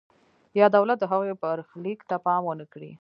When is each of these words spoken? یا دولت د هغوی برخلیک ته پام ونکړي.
یا 0.59 0.65
دولت 0.75 0.97
د 0.99 1.03
هغوی 1.11 1.33
برخلیک 1.43 1.99
ته 2.09 2.15
پام 2.25 2.41
ونکړي. 2.47 2.91